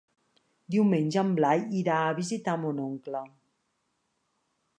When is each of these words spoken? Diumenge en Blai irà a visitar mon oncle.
Diumenge 0.75 1.19
en 1.23 1.29
Blai 1.41 1.61
irà 1.81 1.99
a 2.07 2.17
visitar 2.21 2.57
mon 2.63 2.83
oncle. 2.89 3.23